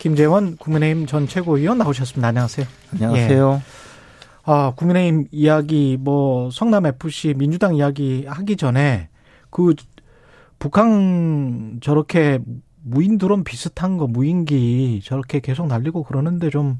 김재원 0.00 0.56
국민의힘 0.56 1.06
전 1.06 1.28
최고위원 1.28 1.78
나오셨습니다. 1.78 2.28
안녕하세요. 2.28 2.66
안녕하세요. 2.94 3.62
예. 3.62 3.70
아, 4.44 4.72
국민의힘 4.74 5.26
이야기, 5.30 5.96
뭐, 6.00 6.50
성남 6.50 6.86
FC 6.86 7.34
민주당 7.36 7.76
이야기 7.76 8.24
하기 8.26 8.56
전에 8.56 9.10
그 9.50 9.74
북한 10.58 11.78
저렇게 11.82 12.40
무인 12.82 13.18
드론 13.18 13.44
비슷한 13.44 13.98
거 13.98 14.06
무인기 14.06 15.02
저렇게 15.04 15.40
계속 15.40 15.66
날리고 15.66 16.02
그러는데 16.02 16.50
좀 16.50 16.78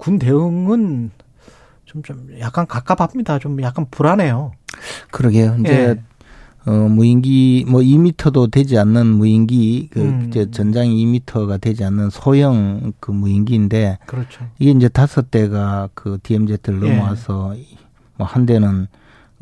군 0.00 0.18
대응은 0.18 1.10
좀, 1.84 2.02
좀 2.02 2.26
약간 2.40 2.66
갑갑합니다. 2.66 3.38
좀 3.38 3.60
약간 3.62 3.86
불안해요. 3.90 4.52
그러게요. 5.10 5.56
이제 5.60 5.72
예. 5.72 6.02
어, 6.66 6.72
무인기, 6.72 7.64
뭐 7.68 7.80
2미터도 7.80 8.50
되지 8.50 8.78
않는 8.78 9.06
무인기, 9.06 9.88
그, 9.90 10.00
음. 10.00 10.26
이제 10.28 10.50
전장이 10.50 11.04
2미터가 11.06 11.60
되지 11.60 11.84
않는 11.84 12.10
소형 12.10 12.92
그 13.00 13.10
무인기인데. 13.10 13.98
그렇죠. 14.06 14.44
이게 14.58 14.70
이제 14.72 14.88
다섯 14.88 15.30
대가 15.30 15.88
그 15.94 16.18
DMZ를 16.22 16.82
예. 16.86 16.90
넘어와서 16.90 17.54
뭐 18.18 18.26
한 18.26 18.44
대는 18.44 18.86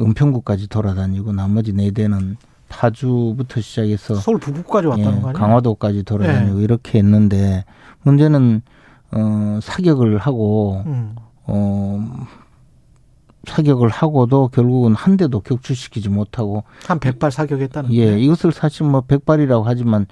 은평구까지 0.01 0.69
돌아다니고 0.69 1.33
나머지 1.33 1.73
네 1.73 1.91
대는 1.91 2.37
파주부터 2.69 3.61
시작해서 3.61 4.15
서울 4.15 4.39
북부까지 4.39 4.87
왔다는 4.87 5.17
예, 5.17 5.21
거 5.21 5.29
아니에요? 5.31 5.33
강화도까지 5.33 6.05
돌아다니고 6.05 6.61
예. 6.61 6.63
이렇게 6.63 6.99
했는데 6.99 7.65
문제는 8.03 8.63
어 9.11 9.59
사격을 9.63 10.19
하고 10.19 10.83
음. 10.87 11.17
어 11.47 12.27
사격을 13.49 13.89
하고도 13.89 14.49
결국은 14.49 14.95
한 14.95 15.17
대도 15.17 15.41
격추시키지 15.41 16.09
못하고 16.09 16.65
한 16.87 17.01
100발 17.01 17.31
사격했다는 17.31 17.93
예, 17.95 18.19
이것을 18.19 18.53
사실 18.53 18.87
뭐 18.87 19.01
100발이라고 19.03 19.65
하지만 19.65 20.07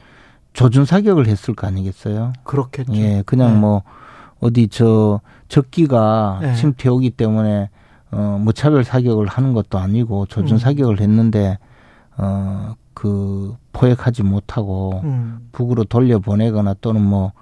조준 0.53 0.85
사격을 0.87 1.27
했을 1.27 1.55
거 1.55 1.67
아니겠어요? 1.67 2.33
그렇겠죠. 2.45 2.95
예, 2.95 3.23
그냥 3.27 3.55
네. 3.55 3.61
뭐 3.61 3.83
어디 4.41 4.69
저 4.69 5.21
적기가 5.49 6.39
네. 6.43 6.55
침투해 6.55 6.91
오기 6.93 7.11
때문에 7.11 7.71
어 8.11 8.39
무차별 8.41 8.85
사격을 8.85 9.27
하는 9.27 9.53
것도 9.53 9.79
아니고 9.79 10.27
조준 10.27 10.57
음. 10.57 10.59
사격을 10.59 11.01
했는데 11.01 11.59
어그 12.17 13.57
포획하지 13.73 14.23
못하고 14.23 15.01
음. 15.05 15.49
북으로 15.53 15.85
돌려 15.85 16.19
보내거나 16.19 16.75
또는 16.81 17.03
뭐 17.03 17.33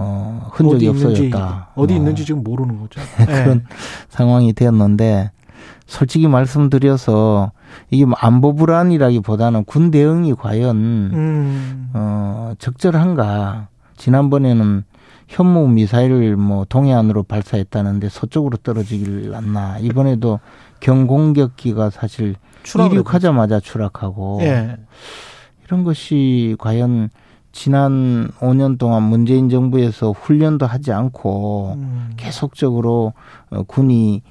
어, 0.00 0.48
흔적이 0.52 0.88
어디 0.88 0.88
없어졌다. 0.88 1.22
있는지, 1.24 1.38
어디 1.74 1.92
뭐. 1.94 1.96
있는지 1.96 2.24
지금 2.24 2.44
모르는 2.44 2.78
거죠. 2.78 3.00
그런 3.26 3.58
네. 3.58 3.64
상황이 4.08 4.52
되었는데 4.52 5.32
솔직히 5.86 6.28
말씀드려서 6.28 7.52
이게 7.90 8.04
뭐 8.04 8.16
안보 8.20 8.54
불안이라기보다는 8.54 9.64
군 9.64 9.90
대응이 9.90 10.34
과연 10.34 10.76
음. 10.76 11.90
어 11.94 12.52
적절한가? 12.58 13.68
지난번에는 13.96 14.84
현무 15.28 15.68
미사일을 15.68 16.36
뭐 16.36 16.64
동해안으로 16.68 17.22
발사했다는데 17.22 18.08
서쪽으로 18.08 18.56
떨어지길 18.58 19.34
않나. 19.34 19.78
이번에도 19.80 20.40
경공격기가 20.80 21.90
사실 21.90 22.34
이륙하자마자 22.64 23.60
추락하고 23.60 24.38
예. 24.42 24.76
이런 25.66 25.84
것이 25.84 26.56
과연 26.58 27.10
지난 27.52 28.30
5년 28.38 28.78
동안 28.78 29.02
문재인 29.02 29.48
정부에서 29.48 30.12
훈련도 30.12 30.66
하지 30.66 30.92
않고 30.92 31.74
음. 31.76 32.10
계속적으로 32.16 33.12
어, 33.50 33.62
군이 33.64 34.22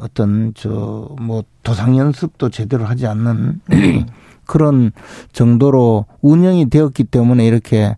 어떤 0.00 0.52
저 0.54 1.14
뭐 1.20 1.42
도상 1.62 1.96
연습도 1.98 2.48
제대로 2.50 2.84
하지 2.84 3.06
않는 3.06 3.60
그런 4.46 4.90
정도로 5.32 6.06
운영이 6.22 6.70
되었기 6.70 7.04
때문에 7.04 7.46
이렇게 7.46 7.94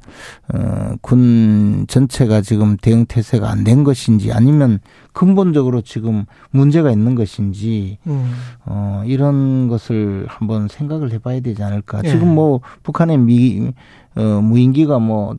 어군 0.52 1.86
전체가 1.88 2.42
지금 2.42 2.76
대응 2.76 3.06
태세가 3.06 3.48
안 3.50 3.64
된 3.64 3.84
것인지 3.84 4.32
아니면 4.32 4.80
근본적으로 5.12 5.80
지금 5.82 6.24
문제가 6.50 6.90
있는 6.90 7.14
것인지 7.14 7.98
음. 8.06 8.32
어 8.66 9.02
이런 9.06 9.68
것을 9.68 10.26
한번 10.28 10.68
생각을 10.68 11.12
해봐야 11.12 11.40
되지 11.40 11.62
않을까. 11.62 12.02
예. 12.04 12.10
지금 12.10 12.34
뭐 12.34 12.60
북한의 12.82 13.18
미 13.18 13.72
어, 14.16 14.22
무인기가 14.42 14.98
뭐 14.98 15.36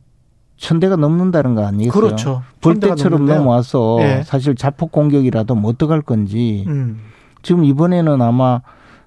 천대가 0.56 0.96
넘는다는 0.96 1.54
거 1.54 1.66
아니겠어요? 1.66 1.92
그렇죠. 1.92 2.42
볼때처럼 2.60 3.26
넘어와서 3.26 3.96
네. 3.98 4.22
사실 4.22 4.54
자폭 4.54 4.92
공격이라도 4.92 5.54
뭐 5.54 5.70
어떡할 5.72 6.02
건지 6.02 6.64
음. 6.68 7.00
지금 7.42 7.64
이번에는 7.64 8.22
아마 8.22 8.60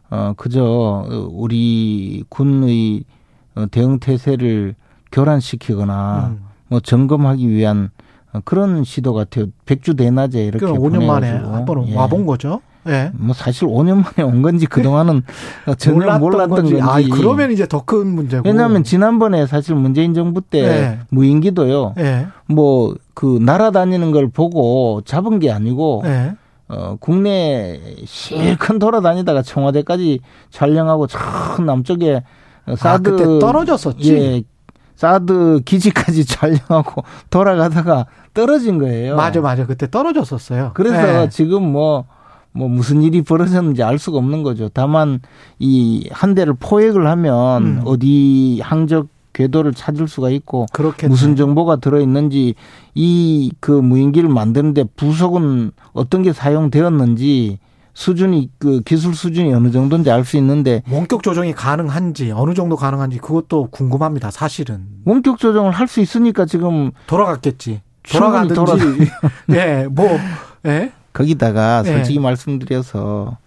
어 0.09 0.33
그저 0.37 1.05
우리 1.31 2.23
군의 2.29 3.03
어, 3.55 3.65
대응 3.71 3.99
태세를 3.99 4.75
교란시키거나 5.11 6.37
음. 6.37 6.45
뭐 6.67 6.79
점검하기 6.79 7.49
위한 7.49 7.89
그런 8.45 8.83
시도 8.83 9.13
같아요. 9.13 9.45
백주 9.65 9.95
대낮에 9.95 10.45
이렇게 10.45 10.65
5년 10.65 11.05
만에 11.05 11.31
한번 11.31 11.87
예. 11.87 11.95
와본 11.95 12.25
거죠. 12.25 12.61
예. 12.87 13.11
뭐 13.13 13.33
사실 13.33 13.67
5년 13.67 14.03
만에 14.03 14.23
온 14.29 14.41
건지 14.41 14.65
그동안은 14.65 15.23
전혀 15.77 15.97
몰랐던, 15.97 16.19
몰랐던 16.21 16.49
건지. 16.49 16.79
아, 16.81 16.97
그러면 17.13 17.51
이제 17.51 17.67
더 17.67 17.81
큰 17.85 18.07
문제고. 18.07 18.43
왜냐하면 18.47 18.83
지난번에 18.83 19.45
사실 19.47 19.75
문재인 19.75 20.13
정부 20.13 20.41
때 20.41 20.59
예. 20.63 20.99
무인기도요. 21.09 21.93
예. 21.99 22.27
뭐그 22.47 23.39
날아다니는 23.41 24.11
걸 24.11 24.29
보고 24.29 25.01
잡은 25.05 25.39
게 25.39 25.51
아니고 25.51 26.03
예. 26.05 26.33
어, 26.69 26.97
국내 26.99 27.79
실컷 28.05 28.77
돌아다니다가 28.79 29.41
청와대까지 29.41 30.19
촬영하고 30.51 31.07
저 31.07 31.17
남쪽에 31.65 32.23
사드 32.75 33.09
아, 33.09 33.11
그때 33.11 33.39
떨어졌었지. 33.39 34.13
예. 34.17 34.43
사드 34.95 35.61
기지까지 35.63 36.25
촬영하고 36.27 37.03
돌아가다가 37.29 38.07
떨어진 38.33 38.79
거예요. 38.79 39.15
맞아, 39.15 39.39
맞아. 39.41 39.65
그때 39.65 39.89
떨어졌었어요. 39.89 40.71
그래서 40.73 40.97
네. 41.01 41.29
지금 41.29 41.63
뭐 41.71 42.05
뭐 42.51 42.67
무슨 42.67 43.01
일이 43.01 43.21
벌어졌는지 43.21 43.83
알 43.83 43.99
수가 43.99 44.17
없는 44.17 44.43
거죠. 44.43 44.69
다만 44.73 45.19
이 45.59 46.07
한 46.11 46.33
대를 46.35 46.53
포획을 46.59 47.07
하면 47.07 47.63
음. 47.63 47.81
어디 47.85 48.59
항적 48.63 49.07
궤도를 49.33 49.73
찾을 49.73 50.07
수가 50.07 50.29
있고 50.31 50.65
그렇겠네. 50.73 51.11
무슨 51.11 51.35
정보가 51.35 51.75
들어 51.75 51.99
있는지 52.01 52.55
이 52.95 53.51
그 53.59 53.71
무인기를 53.71 54.29
만드는데 54.29 54.85
부속은 54.95 55.71
어떤 55.93 56.23
게 56.23 56.33
사용되었는지 56.33 57.59
수준이 57.93 58.49
그 58.59 58.81
기술 58.81 59.15
수준이 59.15 59.53
어느 59.53 59.71
정도인지 59.71 60.09
알 60.11 60.23
수 60.23 60.37
있는데 60.37 60.83
원격 60.91 61.23
조정이 61.23 61.53
가능한지 61.53 62.31
어느 62.31 62.53
정도 62.53 62.75
가능한지 62.75 63.17
그것도 63.19 63.69
궁금합니다. 63.71 64.29
사실은 64.31 64.85
원격 65.05 65.39
조정을 65.39 65.71
할 65.71 65.87
수 65.87 65.99
있으니까 66.01 66.45
지금 66.45 66.91
돌아갔겠지. 67.07 67.81
돌아가든지 68.11 68.53
돌아... 68.55 68.75
네, 69.47 69.87
뭐 69.91 70.07
예. 70.65 70.91
거기다가 71.17 71.81
네. 71.83 71.93
솔직히 71.93 72.19
네. 72.19 72.23
말씀드려서 72.23 73.37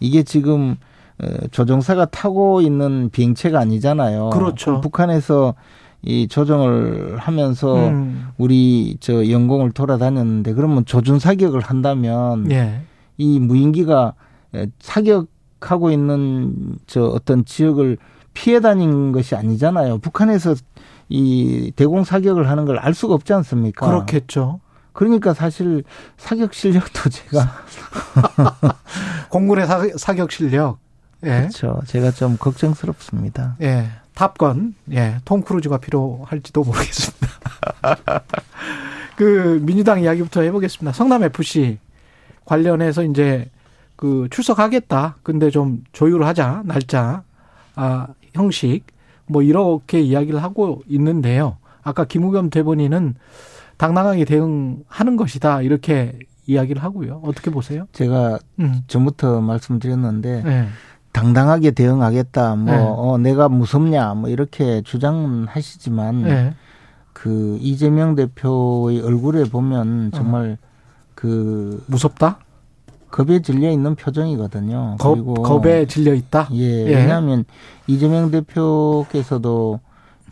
이게 0.00 0.22
지금 0.24 0.76
어, 1.22 1.26
조종사가 1.50 2.06
타고 2.06 2.60
있는 2.60 3.10
비행체가 3.10 3.60
아니잖아요. 3.60 4.30
그렇죠. 4.30 4.80
북한에서 4.80 5.54
이 6.02 6.26
조정을 6.28 7.18
하면서 7.18 7.88
음. 7.88 8.28
우리 8.38 8.96
저 9.00 9.28
영공을 9.28 9.70
돌아다녔는데 9.72 10.54
그러면 10.54 10.84
조준 10.86 11.18
사격을 11.18 11.60
한다면 11.60 12.44
네. 12.44 12.80
이 13.18 13.38
무인기가 13.38 14.14
사격하고 14.80 15.90
있는 15.90 16.78
저 16.86 17.04
어떤 17.04 17.44
지역을 17.44 17.98
피해 18.32 18.60
다닌 18.60 19.12
것이 19.12 19.34
아니잖아요. 19.36 19.98
북한에서 19.98 20.54
이 21.10 21.70
대공 21.76 22.02
사격을 22.04 22.48
하는 22.48 22.64
걸 22.64 22.78
알 22.78 22.94
수가 22.94 23.14
없지 23.14 23.32
않습니까? 23.34 23.86
그렇겠죠. 23.86 24.60
그러니까 25.00 25.32
사실 25.32 25.82
사격 26.18 26.52
실력도 26.52 27.08
제가 27.08 27.64
공군의 29.32 29.66
사, 29.96 30.12
격 30.12 30.30
실력 30.30 30.78
예. 31.24 31.38
그렇죠. 31.40 31.80
제가 31.86 32.10
좀 32.10 32.36
걱정스럽습니다. 32.36 33.56
예. 33.62 33.88
탑건 34.14 34.74
예. 34.92 35.16
톰 35.24 35.40
크루즈가 35.40 35.78
필요할지도 35.78 36.64
모르겠습니다. 36.64 37.28
그 39.16 39.58
민주당 39.62 40.02
이야기부터 40.02 40.42
해 40.42 40.52
보겠습니다. 40.52 40.92
성남 40.92 41.22
FC 41.22 41.78
관련해서 42.44 43.02
이제 43.02 43.48
그 43.96 44.28
출석하겠다. 44.30 45.16
근데 45.22 45.48
좀 45.48 45.82
조율을 45.92 46.26
하자 46.26 46.62
날짜 46.66 47.22
아 47.74 48.08
형식 48.34 48.82
뭐 49.24 49.40
이렇게 49.40 50.02
이야기를 50.02 50.42
하고 50.42 50.82
있는데요. 50.88 51.56
아까 51.82 52.04
김우겸 52.04 52.50
대변인은 52.50 53.14
당당하게 53.80 54.26
대응하는 54.26 55.16
것이다. 55.16 55.62
이렇게 55.62 56.18
이야기를 56.46 56.82
하고요. 56.82 57.22
어떻게 57.24 57.50
보세요? 57.50 57.86
제가 57.92 58.38
음. 58.58 58.82
전부터 58.88 59.40
말씀드렸는데 59.40 60.42
네. 60.42 60.66
당당하게 61.12 61.70
대응하겠다. 61.70 62.56
뭐 62.56 62.74
네. 62.74 62.78
어, 62.78 63.16
내가 63.16 63.48
무섭냐 63.48 64.12
뭐 64.14 64.28
이렇게 64.28 64.82
주장하시지만 64.82 66.22
네. 66.22 66.54
그 67.14 67.56
이재명 67.62 68.16
대표의 68.16 69.00
얼굴에 69.00 69.44
보면 69.44 70.10
정말 70.12 70.58
어. 70.60 70.66
그 71.14 71.82
무섭다. 71.86 72.40
겁에 73.10 73.40
질려 73.40 73.70
있는 73.70 73.94
표정이거든요. 73.94 74.96
겁, 75.00 75.14
그리고 75.14 75.34
겁에 75.34 75.86
질려 75.86 76.12
있다. 76.12 76.48
예, 76.52 76.86
예. 76.86 76.96
왜냐하면 76.96 77.46
이재명 77.86 78.30
대표께서도 78.30 79.80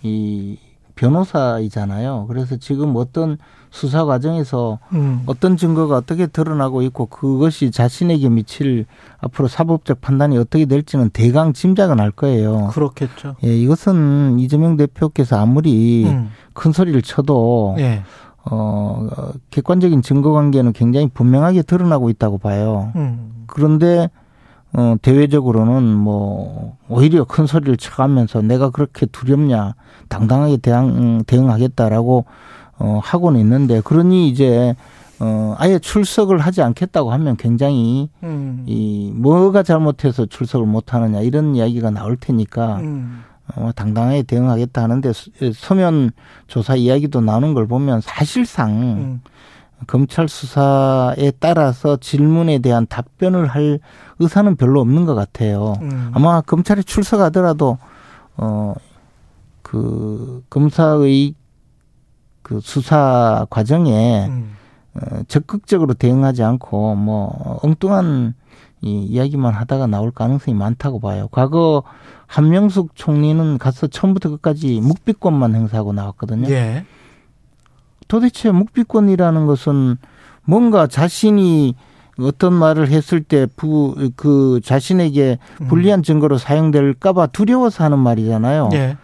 이 0.03 0.59
변호사이잖아요. 0.99 2.27
그래서 2.29 2.57
지금 2.57 2.97
어떤 2.97 3.39
수사 3.71 4.05
과정에서 4.05 4.79
음. 4.93 5.23
어떤 5.27 5.57
증거가 5.57 5.97
어떻게 5.97 6.27
드러나고 6.27 6.83
있고 6.83 7.07
그것이 7.07 7.71
자신에게 7.71 8.29
미칠 8.29 8.87
앞으로 9.21 9.47
사법적 9.47 10.01
판단이 10.01 10.37
어떻게 10.39 10.65
될지는 10.65 11.11
대강 11.11 11.53
짐작은 11.53 12.01
할 12.01 12.11
거예요. 12.11 12.69
그렇겠죠. 12.73 13.37
예, 13.45 13.57
이것은 13.57 14.39
이재명 14.41 14.77
대표께서 14.77 15.39
아무리 15.39 16.07
음. 16.07 16.31
큰 16.53 16.73
소리를 16.73 17.01
쳐도 17.03 17.77
예. 17.79 18.03
어, 18.51 19.07
객관적인 19.51 20.03
증거 20.03 20.33
관계는 20.33 20.73
굉장히 20.73 21.09
분명하게 21.09 21.63
드러나고 21.63 22.11
있다고 22.11 22.39
봐요. 22.39 22.93
음. 22.97 23.45
그런데 23.47 24.11
어, 24.75 24.97
대외적으로는 25.01 25.83
뭐, 25.83 26.77
오히려 26.89 27.25
큰 27.25 27.47
소리를 27.47 27.77
쳐가면서 27.77 28.43
내가 28.43 28.71
그렇게 28.71 29.07
두렵냐, 29.07 29.75
당당하게 30.09 30.59
대응, 30.59 31.25
대응하겠다라고, 31.27 32.27
어, 32.79 33.01
하고는 33.03 33.41
있는데, 33.41 33.81
그러니 33.81 34.29
이제, 34.29 34.75
어, 35.21 35.55
아예 35.59 35.79
출석을 35.79 36.39
하지 36.39 36.63
않겠다고 36.63 37.11
하면 37.13 37.37
굉장히, 37.37 38.11
음. 38.23 38.65
이, 38.67 39.11
뭐가 39.15 39.63
잘못해서 39.63 40.27
출석을 40.27 40.67
못 40.67 40.93
하느냐, 40.93 41.21
이런 41.21 41.57
이야기가 41.57 41.91
나올 41.91 42.17
테니까, 42.17 42.77
음. 42.77 43.25
어, 43.57 43.71
당당하게 43.75 44.23
대응하겠다 44.23 44.83
하는데, 44.83 45.13
서면 45.55 46.11
조사 46.47 46.77
이야기도 46.77 47.23
나오는 47.23 47.55
걸 47.55 47.67
보면 47.67 48.03
사실상, 48.03 48.71
음. 48.71 49.21
검찰 49.87 50.29
수사에 50.29 51.33
따라서 51.39 51.97
질문에 51.97 52.59
대한 52.59 52.87
답변을 52.87 53.47
할 53.47 53.79
의사는 54.19 54.57
별로 54.57 54.81
없는 54.81 55.07
것 55.07 55.15
같아요. 55.15 55.75
음. 55.83 56.11
아마 56.13 56.41
검찰에 56.41 56.83
출석하더라도 56.83 57.79
어그 58.37 60.45
검사의 60.51 61.35
그 62.43 62.61
수사 62.61 63.47
과정에 63.51 64.27
음. 64.29 64.57
어, 64.95 65.23
적극적으로 65.29 65.95
대응하지 65.95 66.43
않고 66.43 66.97
뭐 66.97 67.61
엉뚱한 67.63 68.35
이 68.81 69.03
이야기만 69.03 69.55
하다가 69.55 69.87
나올 69.87 70.11
가능성이 70.11 70.57
많다고 70.57 71.01
봐요. 71.01 71.29
과거 71.31 71.83
한명숙 72.27 72.95
총리는 72.95 73.59
가서 73.59 73.89
처음부터 73.89 74.31
끝까지 74.31 74.81
묵비권만 74.81 75.55
행사하고 75.55 75.93
나왔거든요. 75.93 76.49
예. 76.51 76.85
도대체 78.09 78.51
묵비권이라는 78.51 79.47
것은 79.47 79.97
뭔가 80.45 80.87
자신이 80.87 81.75
어떤 82.21 82.53
말을 82.53 82.89
했을 82.89 83.23
때 83.23 83.47
부, 83.55 84.11
그 84.17 84.61
자신에게 84.65 85.39
불리한 85.69 86.03
증거로 86.03 86.37
사용될까봐 86.37 87.29
두려워서 87.29 87.85
하는 87.85 87.99
말이잖아요. 88.01 88.71
예. 88.73 88.97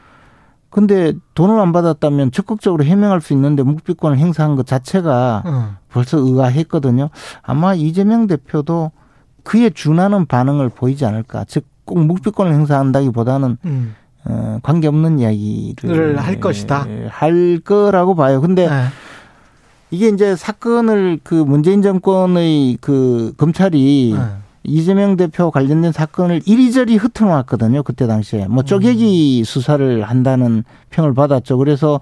근데 0.70 1.12
돈을 1.34 1.60
안 1.60 1.70
받았다면 1.70 2.32
적극적으로 2.32 2.82
해명할 2.82 3.20
수 3.20 3.32
있는데 3.32 3.62
묵비권을 3.62 4.18
행사한 4.18 4.56
것 4.56 4.66
자체가 4.66 5.42
음. 5.46 5.76
벌써 5.88 6.18
의아했거든요. 6.18 7.10
아마 7.42 7.74
이재명 7.74 8.26
대표도 8.26 8.90
그에 9.44 9.70
준하는 9.70 10.26
반응을 10.26 10.70
보이지 10.70 11.04
않을까. 11.06 11.44
즉, 11.44 11.64
꼭 11.84 12.00
묵비권을 12.00 12.52
행사한다기보다는 12.52 13.58
음. 13.64 13.94
어, 14.26 14.58
관계없는 14.62 15.18
이야기를 15.18 16.18
할 16.18 16.40
것이다. 16.40 16.86
할 17.08 17.60
거라고 17.64 18.14
봐요. 18.14 18.40
근데 18.40 18.68
네. 18.68 18.84
이게 19.90 20.08
이제 20.08 20.34
사건을 20.34 21.20
그 21.22 21.34
문재인 21.34 21.82
정권의 21.82 22.78
그 22.80 23.32
검찰이 23.36 24.14
네. 24.16 24.24
이재명 24.64 25.16
대표 25.16 25.50
관련된 25.50 25.92
사건을 25.92 26.40
이리저리 26.46 26.96
흩어놨거든요. 26.96 27.82
그때 27.82 28.06
당시에. 28.06 28.46
뭐 28.48 28.62
쪼개기 28.62 29.42
음. 29.42 29.44
수사를 29.44 30.02
한다는 30.02 30.64
평을 30.90 31.12
받았죠. 31.14 31.58
그래서 31.58 32.00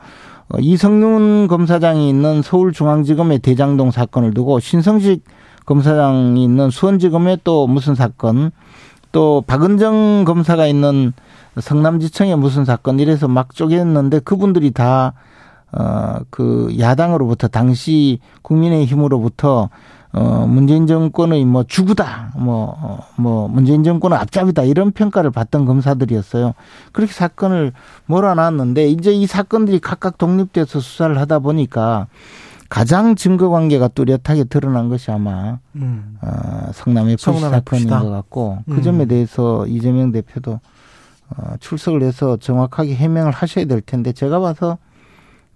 어, 0.49 0.59
이성윤 0.61 1.49
검사장이 1.49 2.09
있는 2.09 2.41
서울중앙지검의 2.43 3.41
대장동 3.41 3.91
사건을 3.91 4.33
두고 4.33 4.61
신성식 4.61 5.25
검사장이 5.67 6.43
있는 6.43 6.71
수원지검의 6.71 7.41
또 7.45 7.67
무슨 7.67 7.95
사건 7.95 8.53
또 9.11 9.43
박은정 9.47 10.25
검사가 10.25 10.67
있는 10.67 11.13
성남지청에 11.59 12.35
무슨 12.37 12.65
사건 12.65 13.01
이래서 13.01 13.29
막 13.29 13.55
쪼개었는데 13.55 14.21
그분들이 14.21 14.71
다 14.71 15.15
어, 15.73 16.19
그 16.31 16.75
야당으로부터 16.79 17.49
당시 17.49 18.21
국민의힘으로부터 18.43 19.71
어, 20.15 20.47
문재인 20.47 20.87
정권의 20.87 21.47
뭐 21.47 21.65
주구다, 21.65 22.35
뭐, 22.37 22.77
어, 22.83 22.99
뭐, 23.17 23.49
문재인 23.49 23.83
정권의 23.83 24.19
앞잡이다, 24.19 24.65
이런 24.65 24.93
평가를 24.93 25.31
받던 25.31 25.65
검사들이었어요. 25.65 26.53
그렇게 26.93 27.15
사건을 27.15 27.73
몰아놨는데, 28.07 28.89
이제 28.89 29.13
이 29.13 29.27
사건들이 29.27 29.79
각각 29.79 30.19
독립돼서 30.19 30.81
수사를 30.81 31.19
하다 31.19 31.39
보니까 31.39 32.09
가장 32.69 33.15
증거 33.15 33.49
관계가 33.49 33.89
뚜렷하게 33.89 34.45
드러난 34.45 34.91
것이 34.91 35.11
아마, 35.11 35.59
음. 35.77 36.19
어, 36.21 36.71
성남 36.75 37.09
FC 37.09 37.33
사건인 37.41 37.89
것 37.89 38.11
같고, 38.11 38.59
그 38.67 38.71
음. 38.71 38.77
그 38.77 38.83
점에 38.83 39.07
대해서 39.07 39.67
이재명 39.67 40.13
대표도 40.13 40.53
어, 40.53 40.61
출석을 41.61 42.03
해서 42.03 42.37
정확하게 42.37 42.95
해명을 42.95 43.33
하셔야 43.33 43.65
될 43.65 43.81
텐데 43.81 44.13
제가 44.13 44.41
봐서 44.41 44.79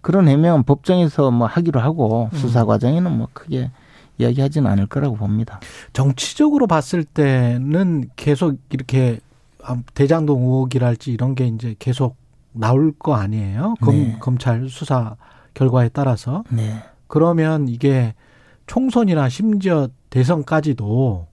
그런 0.00 0.28
해명은 0.28 0.62
법정에서 0.62 1.31
뭐 1.31 1.46
하기로 1.46 1.81
하고 1.81 2.31
음. 2.32 2.38
수사 2.38 2.64
과정에는 2.64 3.17
뭐 3.17 3.28
크게 3.32 3.70
이야기하지는 4.19 4.70
않을 4.70 4.87
거라고 4.87 5.17
봅니다. 5.17 5.61
정치적으로 5.93 6.67
봤을 6.67 7.05
때는 7.05 8.08
계속 8.17 8.56
이렇게 8.70 9.19
대장동 9.94 10.43
의혹이랄지 10.43 11.12
이런 11.12 11.34
게 11.34 11.46
이제 11.48 11.74
계속 11.79 12.17
나올 12.53 12.93
거 12.93 13.15
아니에요? 13.15 13.74
검, 13.81 13.96
네. 13.96 14.17
검찰 14.20 14.69
수사 14.69 15.17
결과에 15.55 15.89
따라서. 15.89 16.44
네. 16.51 16.82
그러면 17.08 17.69
이게 17.69 18.15
총선이나 18.67 19.29
심지어 19.29 19.89
대선까지도 20.10 21.27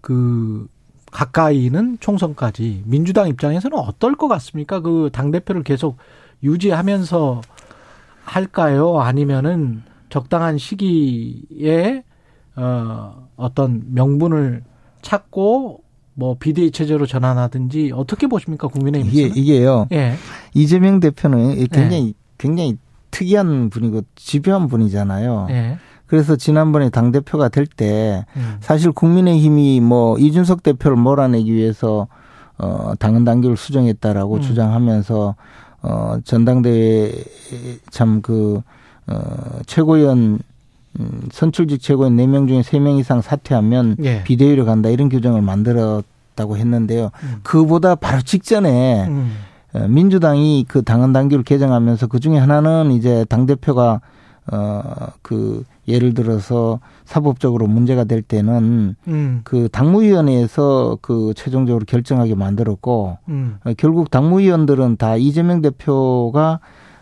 그 0.00 0.68
가까이는 1.10 1.98
총선까지 2.00 2.82
민주당 2.86 3.28
입장에서는 3.28 3.76
어떨 3.78 4.14
것 4.14 4.28
같습니까? 4.28 4.80
그 4.80 5.10
당 5.12 5.30
대표를 5.30 5.62
계속 5.62 5.96
유지하면서 6.42 7.40
할까요? 8.24 9.00
아니면은 9.00 9.82
적당한 10.10 10.58
시기에 10.58 12.02
어 12.56 13.28
어떤 13.36 13.84
명분을 13.94 14.62
찾고 15.02 15.82
뭐 16.14 16.36
비대위 16.38 16.72
체제로 16.72 17.06
전환하든지 17.06 17.92
어떻게 17.94 18.26
보십니까 18.26 18.68
국민의힘 18.68 19.10
이게 19.12 19.26
이게요. 19.40 19.86
예. 19.92 20.14
이재명 20.54 20.98
대표는 21.00 21.54
굉장히 21.68 22.08
예. 22.08 22.12
굉장히 22.38 22.76
특이한 23.10 23.70
분이고 23.70 24.02
집요한 24.16 24.66
분이잖아요. 24.68 25.46
예. 25.50 25.78
그래서 26.08 26.36
지난번에 26.36 26.88
당 26.90 27.12
대표가 27.12 27.48
될때 27.48 28.24
음. 28.36 28.56
사실 28.60 28.90
국민의힘이 28.90 29.80
뭐 29.80 30.18
이준석 30.18 30.62
대표를 30.62 30.96
몰아내기 30.96 31.52
위해서 31.52 32.08
어 32.56 32.92
당헌 32.98 33.24
당규를 33.24 33.56
수정했다라고 33.56 34.36
음. 34.36 34.40
주장하면서 34.40 35.34
어 35.82 36.18
전당대회 36.24 37.12
참그 37.90 38.62
어 39.06 39.60
최고위원 39.66 40.40
음, 40.98 41.28
선출직 41.30 41.80
최고위원 41.80 42.16
4명 42.16 42.48
중에 42.48 42.62
3명 42.62 42.98
이상 42.98 43.20
사퇴하면 43.20 43.96
예. 44.02 44.24
비대위로 44.24 44.64
간다 44.64 44.88
이런 44.88 45.08
규정을 45.08 45.42
만들었다고 45.42 46.56
했는데요. 46.56 47.10
음. 47.22 47.40
그보다 47.42 47.94
바로 47.94 48.22
직전에 48.22 49.06
음. 49.06 49.32
어, 49.74 49.86
민주당이 49.86 50.64
그 50.66 50.82
당헌 50.82 51.12
당규를 51.12 51.44
개정하면서 51.44 52.06
그 52.06 52.18
중에 52.18 52.38
하나는 52.38 52.92
이제 52.92 53.26
당 53.28 53.44
대표가 53.44 54.00
어그 54.50 55.64
예를 55.86 56.14
들어서 56.14 56.80
사법적으로 57.04 57.66
문제가 57.66 58.04
될 58.04 58.22
때는 58.22 58.94
음. 59.06 59.40
그 59.44 59.68
당무위원회에서 59.70 60.98
그 61.00 61.32
최종적으로 61.36 61.84
결정하게 61.86 62.34
만들었고 62.34 63.18
음. 63.28 63.56
어, 63.64 63.72
결국 63.76 64.10
당무위원들은 64.10 64.96
다 64.96 65.16
이재명 65.16 65.62
대표가 65.62 66.60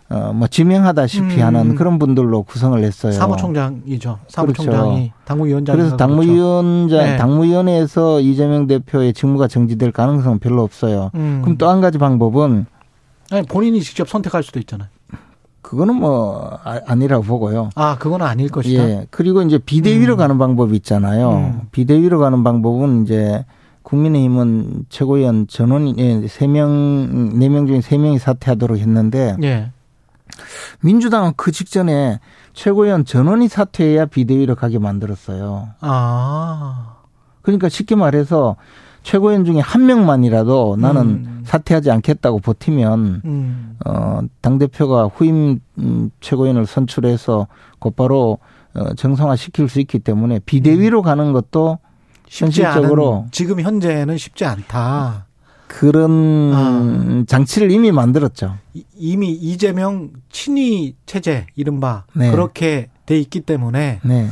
어뭐 0.08 0.46
지명하다시피 0.46 1.36
음. 1.40 1.42
하는 1.42 1.74
그런 1.74 1.98
분들로 1.98 2.44
구성을 2.44 2.80
했어요. 2.82 3.10
사무총장이죠. 3.12 4.20
사무총장이 4.28 4.94
그렇죠. 4.94 5.12
당무위원장. 5.24 5.76
그래서 5.76 5.96
당무위원장 5.96 6.98
그렇죠. 6.98 7.10
네. 7.10 7.16
당무위원회에서 7.16 8.20
이재명 8.20 8.68
대표의 8.68 9.14
직무가 9.14 9.48
정지될 9.48 9.90
가능성은 9.90 10.38
별로 10.38 10.62
없어요. 10.62 11.10
음. 11.16 11.40
그럼 11.42 11.56
또 11.58 11.68
한 11.68 11.80
가지 11.80 11.98
방법은 11.98 12.66
아니 13.32 13.44
본인이 13.46 13.80
직접 13.80 14.08
선택할 14.08 14.44
수도 14.44 14.60
있잖아요. 14.60 14.88
그거는 15.66 15.96
뭐 15.96 16.60
아, 16.62 16.80
아니라고 16.86 17.24
보고요. 17.24 17.70
아, 17.74 17.98
그건 17.98 18.22
아닐 18.22 18.48
것이다. 18.48 18.88
예. 18.88 19.06
그리고 19.10 19.42
이제 19.42 19.58
비대위로 19.58 20.14
음. 20.14 20.16
가는 20.16 20.38
방법이 20.38 20.76
있잖아요. 20.76 21.32
음. 21.32 21.60
비대위로 21.72 22.20
가는 22.20 22.44
방법은 22.44 23.02
이제 23.02 23.44
국민의힘은 23.82 24.86
최고위원 24.88 25.48
전원이 25.48 25.96
예, 25.98 26.28
세명 26.28 27.36
네명 27.36 27.66
중에 27.66 27.80
세명이 27.80 28.20
사퇴하도록 28.20 28.78
했는데 28.78 29.36
예. 29.42 29.72
민주당은 30.82 31.32
그 31.36 31.50
직전에 31.50 32.20
최고위원 32.52 33.04
전원이 33.04 33.48
사퇴해야 33.48 34.06
비대위로 34.06 34.54
가게 34.54 34.78
만들었어요. 34.78 35.70
아. 35.80 36.98
그러니까 37.42 37.68
쉽게 37.68 37.96
말해서 37.96 38.54
최고위원 39.06 39.44
중에 39.44 39.60
한 39.60 39.86
명만이라도 39.86 40.78
나는 40.80 41.02
음. 41.02 41.42
사퇴하지 41.44 41.92
않겠다고 41.92 42.40
버티면 42.40 43.22
음. 43.24 43.76
어, 43.86 44.18
당 44.40 44.58
대표가 44.58 45.04
후임 45.04 45.60
음, 45.78 46.10
최고위원을 46.20 46.66
선출해서 46.66 47.46
곧바로 47.78 48.38
어, 48.74 48.94
정상화 48.94 49.36
시킬 49.36 49.68
수 49.68 49.78
있기 49.78 50.00
때문에 50.00 50.40
비대위로 50.40 51.02
음. 51.02 51.04
가는 51.04 51.32
것도 51.32 51.78
현실적으로 52.26 53.26
지금 53.30 53.60
현재는 53.60 54.18
쉽지 54.18 54.44
않다. 54.44 55.26
그런 55.68 56.52
아. 56.52 57.24
장치를 57.28 57.70
이미 57.70 57.92
만들었죠. 57.92 58.56
이미 58.96 59.30
이재명 59.30 60.10
친위 60.30 60.96
체제 61.06 61.46
이른바 61.54 62.06
네. 62.12 62.32
그렇게 62.32 62.88
돼 63.06 63.20
있기 63.20 63.42
때문에 63.42 64.00
네. 64.02 64.28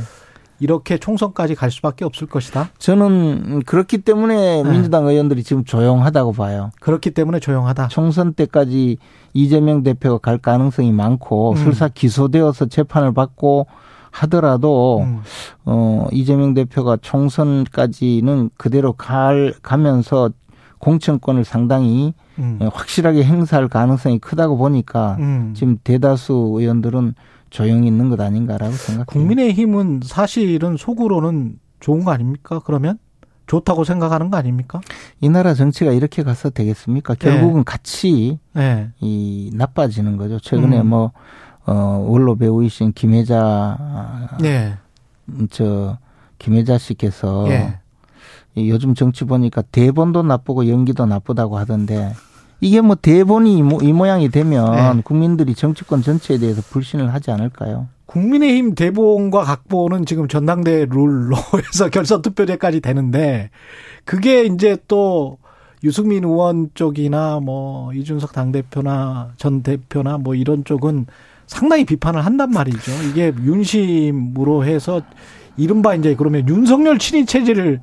이렇게 0.59 0.97
총선까지 0.97 1.55
갈 1.55 1.71
수밖에 1.71 2.05
없을 2.05 2.27
것이다. 2.27 2.69
저는 2.77 3.63
그렇기 3.65 3.99
때문에 3.99 4.63
네. 4.63 4.69
민주당 4.69 5.07
의원들이 5.07 5.43
지금 5.43 5.65
조용하다고 5.65 6.33
봐요. 6.33 6.71
그렇기 6.79 7.11
때문에 7.11 7.39
조용하다. 7.39 7.89
총선 7.89 8.33
때까지 8.33 8.97
이재명 9.33 9.83
대표가 9.83 10.17
갈 10.17 10.37
가능성이 10.37 10.91
많고 10.91 11.51
음. 11.51 11.55
설사 11.57 11.87
기소되어서 11.89 12.67
재판을 12.67 13.13
받고 13.13 13.67
하더라도 14.11 15.01
음. 15.01 15.19
어 15.65 16.07
이재명 16.11 16.53
대표가 16.53 16.97
총선까지는 17.01 18.51
그대로 18.55 18.93
갈 18.93 19.53
가면서 19.61 20.29
공천권을 20.79 21.43
상당히 21.43 22.13
음. 22.37 22.59
확실하게 22.71 23.23
행사할 23.23 23.67
가능성이 23.67 24.19
크다고 24.19 24.57
보니까 24.57 25.17
음. 25.19 25.53
지금 25.55 25.77
대다수 25.83 26.55
의원들은 26.57 27.15
조용히 27.49 27.87
있는 27.87 28.09
것 28.09 28.19
아닌가라고 28.19 28.73
생각해요. 28.73 29.05
국민의힘은 29.05 30.01
사실은 30.03 30.77
속으로는 30.77 31.59
좋은 31.79 32.03
거 32.03 32.11
아닙니까? 32.11 32.59
그러면 32.65 32.97
좋다고 33.47 33.83
생각하는 33.83 34.29
거 34.29 34.37
아닙니까? 34.37 34.81
이 35.21 35.29
나라 35.29 35.53
정치가 35.53 35.91
이렇게 35.91 36.23
가서 36.23 36.49
되겠습니까? 36.49 37.15
네. 37.15 37.29
결국은 37.29 37.59
네. 37.59 37.63
같이 37.65 38.39
네. 38.53 38.89
이 38.99 39.51
나빠지는 39.53 40.17
거죠. 40.17 40.39
최근에 40.39 40.81
음. 40.81 40.87
뭐 40.87 41.11
어, 41.65 41.73
원로 42.07 42.35
배우이신 42.35 42.93
김혜자 42.93 44.37
네. 44.41 44.75
저 45.49 45.97
김혜자 46.39 46.77
씨께서 46.77 47.45
네. 47.47 47.79
요즘 48.57 48.93
정치 48.95 49.25
보니까 49.25 49.61
대본도 49.61 50.23
나쁘고 50.23 50.67
연기도 50.69 51.05
나쁘다고 51.05 51.57
하던데 51.57 52.13
이게 52.61 52.81
뭐 52.81 52.95
대본이 52.95 53.57
이, 53.57 53.61
모, 53.61 53.79
이 53.81 53.91
모 53.93 54.07
양이 54.07 54.29
되면 54.29 54.95
네. 54.97 55.01
국민들이 55.03 55.53
정치권 55.55 56.01
전체에 56.01 56.37
대해서 56.37 56.61
불신을 56.69 57.13
하지 57.13 57.31
않을까요? 57.31 57.87
국민의힘 58.05 58.75
대본과 58.75 59.43
각본은 59.43 60.05
지금 60.05 60.27
전당대 60.27 60.85
룰로 60.89 61.35
해서 61.67 61.89
결선 61.89 62.21
투표제까지 62.21 62.79
되는데 62.81 63.49
그게 64.05 64.43
이제 64.45 64.77
또 64.87 65.37
유승민 65.83 66.23
의원 66.23 66.69
쪽이나 66.73 67.39
뭐 67.41 67.93
이준석 67.93 68.31
당대표나 68.31 69.33
전 69.37 69.61
대표나 69.61 70.17
뭐 70.17 70.33
이런 70.33 70.63
쪽은 70.63 71.05
상당히 71.47 71.85
비판을 71.85 72.25
한단 72.25 72.49
말이죠. 72.51 72.91
이게 73.09 73.33
윤심으로 73.43 74.65
해서 74.65 75.01
이른바 75.57 75.93
이제 75.95 76.15
그러면 76.15 76.47
윤석열 76.47 76.97
친위 76.97 77.25
체제를 77.25 77.81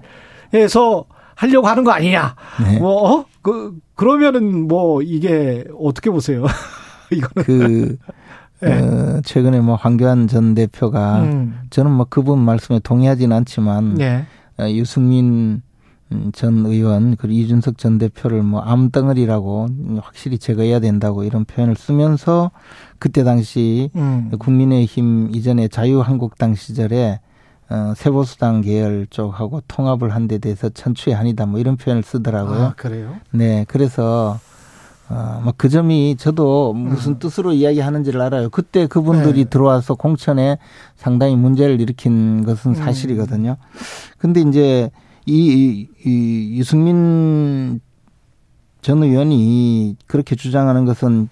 해서 0.55 1.05
하려고 1.35 1.67
하는 1.69 1.85
거 1.85 1.93
아니냐. 1.93 2.35
네. 2.62 2.79
뭐, 2.79 3.11
어? 3.12 3.25
그, 3.43 3.77
그러면은 3.95 4.69
뭐 4.69 5.03
이게 5.03 5.65
어떻게 5.79 6.11
보세요? 6.11 6.45
이거는. 7.11 7.45
그, 7.45 7.97
네. 8.61 8.81
어, 8.81 9.21
최근에 9.25 9.61
뭐 9.61 9.75
황교안 9.75 10.29
전 10.29 10.55
대표가 10.55 11.23
음. 11.23 11.61
저는 11.71 11.91
뭐 11.91 12.07
그분 12.09 12.39
말씀에 12.39 12.79
동의하지는 12.79 13.37
않지만 13.39 13.95
네. 13.95 14.25
어, 14.59 14.69
유승민 14.69 15.63
전 16.33 16.67
의원 16.67 17.17
그리고 17.17 17.35
이준석 17.35 17.79
전 17.79 17.99
대표를 17.99 18.43
뭐 18.43 18.61
암덩어리라고 18.61 19.69
확실히 20.03 20.39
제거해야 20.39 20.79
된다고 20.79 21.25
이런 21.25 21.45
표현을 21.45 21.75
쓰면서 21.75 22.51
그때 22.99 23.25
당시 23.25 23.91
음. 23.97 24.31
국민의힘 24.39 25.31
이전에 25.35 25.69
자유한국당 25.69 26.55
시절에 26.55 27.21
어, 27.73 27.95
세보수당 27.97 28.61
계열 28.61 29.07
쪽하고 29.09 29.62
통합을 29.67 30.11
한 30.14 30.29
데 30.29 30.37
대해서 30.38 30.69
천추의 30.69 31.17
한이다 31.17 31.47
뭐 31.47 31.59
이런 31.59 31.76
표현을 31.76 32.02
쓰더라고요. 32.02 32.62
아, 32.62 32.75
그래요? 32.76 33.17
네, 33.31 33.64
그래서 33.67 34.38
어, 35.09 35.41
뭐그 35.43 35.69
점이 35.69 36.17
저도 36.19 36.75
무슨 36.75 37.12
음. 37.12 37.19
뜻으로 37.19 37.52
이야기하는지를 37.52 38.21
알아요. 38.21 38.50
그때 38.50 38.87
그분들이 38.87 39.45
네. 39.45 39.50
들어와서 39.50 39.95
공천에 39.95 40.59
상당히 40.97 41.35
문제를 41.37 41.81
일으킨 41.81 42.45
것은 42.45 42.73
음. 42.73 42.75
사실이거든요. 42.75 43.57
근데 44.19 44.41
이제 44.43 44.91
이, 45.26 45.35
이, 45.35 45.88
이 46.05 46.59
유승민 46.59 47.81
전 48.81 49.02
의원이 49.02 49.97
그렇게 50.07 50.35
주장하는 50.37 50.85
것은 50.85 51.29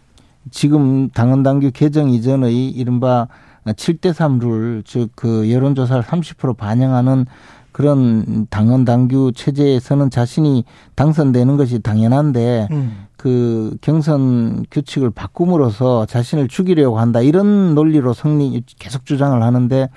지금 0.50 1.10
당헌당규 1.10 1.70
개정 1.72 2.10
이전의 2.10 2.70
이른바 2.70 3.28
7대3 3.66 4.40
룰, 4.40 4.82
즉, 4.84 5.10
그 5.14 5.50
여론조사를 5.50 6.02
30% 6.02 6.56
반영하는 6.56 7.26
그런 7.72 8.46
당헌 8.50 8.84
당규 8.84 9.32
체제에서는 9.34 10.10
자신이 10.10 10.64
당선되는 10.96 11.56
것이 11.56 11.78
당연한데 11.78 12.68
음. 12.72 13.06
그 13.16 13.76
경선 13.80 14.64
규칙을 14.70 15.10
바꿈으로써 15.10 16.04
자신을 16.06 16.48
죽이려고 16.48 16.98
한다 16.98 17.20
이런 17.20 17.74
논리로 17.76 18.12
성리 18.12 18.62
계속 18.78 19.04
주장을 19.06 19.40
하는데 19.40 19.88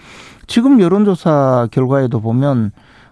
지금 0.46 0.80
여론조사 0.82 1.70
결과에도 1.72 2.20
보면 2.20 2.72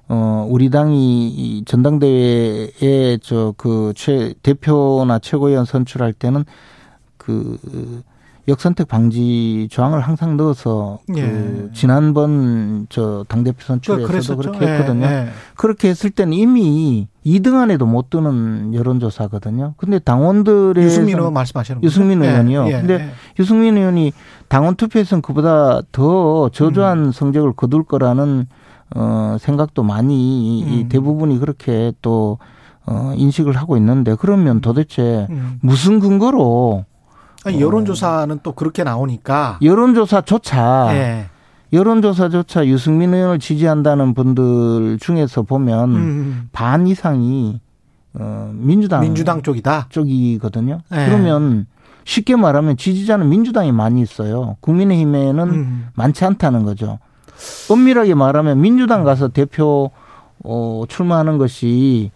어 0.10 0.46
우리 0.50 0.70
당이 0.70 1.64
전당대회에 1.66 3.18
저 3.24 3.54
그 3.58 3.94
최 3.96 4.34
대표나 4.44 5.18
최고위원 5.20 5.66
선출할 5.66 6.14
때는 6.14 6.44
그 7.18 7.58
역선택 8.48 8.88
방지 8.88 9.68
조항을 9.70 10.02
항상 10.02 10.36
넣어서 10.36 11.00
그 11.08 11.18
예. 11.18 11.22
그 11.22 11.70
지난번 11.74 12.88
저 12.90 13.24
당대표 13.28 13.62
선출에서도 13.62 14.42
그, 14.42 14.50
그렇게 14.50 14.68
했거든요. 14.68 15.06
예, 15.06 15.12
예. 15.12 15.28
그렇게 15.56 15.90
했을 15.90 16.10
때는 16.10 16.34
이미 16.34 17.08
2등 17.26 17.56
안에도 17.56 17.86
못 17.86 18.10
드는 18.10 18.74
여론조사거든요. 18.74 19.76
근데 19.78 20.00
당원들의 20.00 20.84
유승민 20.84 21.18
의원 21.18 21.34
말씀하시는 21.34 21.84
유승민 21.84 22.24
예, 22.24 22.30
의원이요. 22.30 22.68
예, 22.68 22.72
근데 22.72 22.94
예. 22.96 23.10
유승민 23.40 23.78
의원이 23.78 24.12
당원 24.48 24.76
투표에서는 24.76 25.22
그보다 25.22 25.82
더 25.92 26.50
저조한 26.50 27.06
음. 27.06 27.12
성적을 27.12 27.54
거둘 27.54 27.84
거라는 27.84 28.48
어 28.94 29.38
생각도 29.40 29.84
많이 29.84 30.64
음. 30.84 30.90
대부분이 30.90 31.40
그렇게 31.40 31.94
또 32.02 32.40
어, 32.86 33.14
인식을 33.16 33.56
하고 33.56 33.78
있는데 33.78 34.16
그러면 34.20 34.60
도대체 34.60 35.28
음. 35.30 35.60
무슨 35.62 36.00
근거로 36.00 36.86
아니, 37.46 37.60
여론조사는 37.62 38.40
또 38.44 38.52
그렇게 38.54 38.84
나오니까. 38.84 39.60
여론조사조차. 39.62 40.88
네. 40.92 41.26
여론조사조차 41.74 42.68
유승민 42.68 43.14
의원을 43.14 43.40
지지한다는 43.40 44.14
분들 44.14 44.98
중에서 45.00 45.44
보면 45.44 45.90
음. 45.90 45.96
음. 45.96 46.50
반 46.52 46.86
이상이 46.86 47.62
어 48.14 48.52
민주당 48.54 49.02
민주당 49.02 49.42
쪽이다 49.42 49.88
쪽이거든요. 49.90 50.82
네. 50.90 51.06
그러면 51.06 51.66
쉽게 52.04 52.36
말하면 52.36 52.76
지지자는 52.76 53.30
민주당이 53.30 53.72
많이 53.72 54.02
있어요. 54.02 54.58
국민의힘에는 54.60 55.50
음. 55.50 55.88
많지 55.96 56.26
않다는 56.26 56.64
거죠. 56.66 57.00
엄밀하게 57.70 58.16
말하면 58.16 58.60
민주당 58.60 59.06
가서 59.06 59.30
대표 59.30 59.92
어 60.44 60.84
출마하는 60.90 61.38
것이 61.38 62.12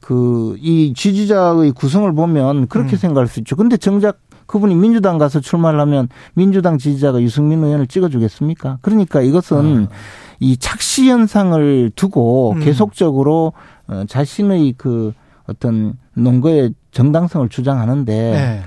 그 0.00 0.56
이 0.60 0.94
지지자의 0.94 1.72
구성을 1.72 2.12
보면 2.12 2.66
그렇게 2.68 2.96
음. 2.96 2.98
생각할 2.98 3.28
수 3.28 3.40
있죠. 3.40 3.56
근데 3.56 3.76
정작 3.76 4.18
그분이 4.46 4.74
민주당 4.74 5.18
가서 5.18 5.40
출마를 5.40 5.80
하면 5.80 6.08
민주당 6.34 6.78
지지자가 6.78 7.20
유승민 7.22 7.62
의원을 7.62 7.86
찍어주겠습니까? 7.86 8.78
그러니까 8.80 9.20
이것은 9.20 9.88
아. 9.90 9.94
이 10.40 10.56
착시 10.56 11.08
현상을 11.10 11.92
두고 11.94 12.52
음. 12.52 12.60
계속적으로 12.60 13.52
어, 13.88 14.04
자신의 14.08 14.74
그 14.76 15.12
어떤 15.46 15.94
논거의 16.14 16.74
정당성을 16.90 17.48
주장하는데 17.48 18.12
네. 18.12 18.62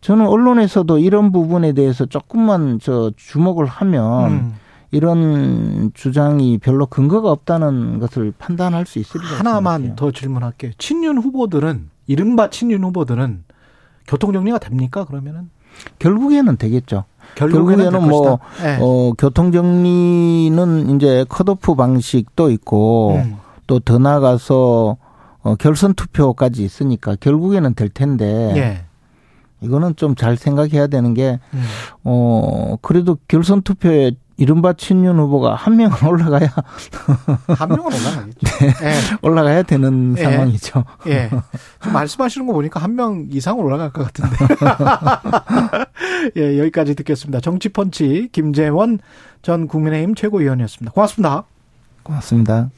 저는 0.00 0.26
언론에서도 0.26 0.98
이런 0.98 1.30
부분에 1.30 1.72
대해서 1.72 2.06
조금만 2.06 2.78
저 2.82 3.12
주목을 3.16 3.66
하면 3.66 4.30
음. 4.30 4.54
이런 4.90 5.90
주장이 5.94 6.58
별로 6.58 6.86
근거가 6.86 7.30
없다는 7.30 7.98
것을 7.98 8.32
판단할 8.38 8.84
수 8.84 8.98
있을 8.98 9.20
것 9.20 9.26
같아요. 9.26 9.38
하나만 9.38 9.96
더 9.96 10.10
질문할게요. 10.10 10.72
친윤 10.76 11.18
후보들은 11.18 11.88
이른바 12.06 12.50
친윤 12.50 12.84
후보들은 12.84 13.44
교통 14.06 14.32
정리가 14.32 14.58
됩니까? 14.58 15.04
그러면은 15.04 15.50
결국에는 15.98 16.56
되겠죠. 16.56 17.04
결국에는, 17.34 17.84
결국에는 17.90 18.08
뭐 18.08 18.38
네. 18.62 18.78
어, 18.80 19.12
교통 19.16 19.52
정리는 19.52 20.94
이제 20.96 21.24
컷오프 21.28 21.74
방식도 21.74 22.50
있고 22.50 23.14
음. 23.24 23.36
또더 23.66 23.98
나가서 23.98 24.96
어, 25.42 25.54
결선 25.56 25.94
투표까지 25.94 26.62
있으니까 26.64 27.16
결국에는 27.18 27.74
될 27.74 27.88
텐데. 27.88 28.52
예. 28.56 28.84
이거는 29.64 29.94
좀 29.94 30.16
잘 30.16 30.36
생각해야 30.36 30.88
되는 30.88 31.14
게, 31.14 31.38
음. 31.54 31.62
어, 32.02 32.74
그래도 32.82 33.16
결선 33.28 33.62
투표에 33.62 34.10
이른바 34.36 34.72
친윤 34.72 35.18
후보가 35.18 35.54
한 35.54 35.76
명은 35.76 35.96
올라가야 36.06 36.48
한 37.48 37.68
명은 37.68 37.84
올라가겠죠. 37.84 38.58
네, 38.60 38.72
네. 38.72 38.94
올라가야 39.22 39.62
되는 39.64 40.14
네. 40.14 40.22
상황이죠. 40.22 40.84
예. 41.08 41.30
말씀하시는 41.92 42.46
거 42.46 42.52
보니까 42.52 42.80
한 42.80 42.92
명 42.92 43.26
이상 43.30 43.58
올라갈 43.58 43.90
것 43.90 44.04
같은데. 44.12 44.36
예, 46.36 46.58
여기까지 46.58 46.94
듣겠습니다. 46.94 47.40
정치펀치 47.40 48.28
김재원 48.32 48.98
전 49.42 49.66
국민의힘 49.66 50.14
최고위원이었습니다. 50.14 50.92
고맙습니다. 50.92 51.44
고맙습니다. 52.02 52.68